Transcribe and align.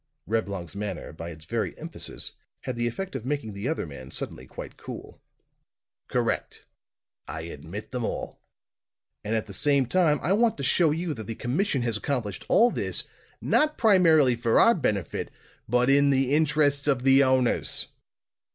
Reblong's 0.25 0.75
manner, 0.75 1.13
by 1.13 1.29
its 1.29 1.45
very 1.45 1.77
emphasis, 1.77 2.31
had 2.61 2.75
the 2.75 2.87
effect 2.87 3.15
of 3.15 3.23
making 3.23 3.53
the 3.53 3.67
other 3.67 3.85
man 3.85 4.09
suddenly 4.09 4.47
quite 4.47 4.75
cool. 4.75 5.21
"Correct; 6.07 6.65
I 7.27 7.41
admit 7.41 7.91
them 7.91 8.03
all. 8.03 8.41
And 9.23 9.35
at 9.35 9.45
the 9.45 9.53
same 9.53 9.85
time 9.85 10.19
I 10.23 10.33
want 10.33 10.57
to 10.57 10.63
show 10.63 10.89
you 10.89 11.13
that 11.13 11.27
the 11.27 11.35
commission 11.35 11.83
has 11.83 11.97
accomplished 11.97 12.45
all 12.49 12.71
this, 12.71 13.03
not 13.41 13.77
primarily 13.77 14.35
for 14.35 14.59
our 14.59 14.73
benefit, 14.73 15.29
but 15.69 15.87
in 15.87 16.09
the 16.09 16.33
interests 16.33 16.87
of 16.87 17.03
the 17.03 17.23
owners. 17.23 17.87